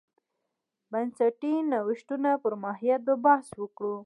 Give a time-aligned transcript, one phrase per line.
[0.91, 3.95] بنسټي نوښتونو پر ماهیت به بحث وکړو.